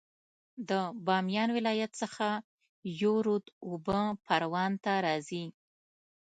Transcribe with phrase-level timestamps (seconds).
[0.69, 0.71] د
[1.05, 2.27] بامیان ولایت څخه
[3.01, 5.45] یو رود اوبه پروان ته راځي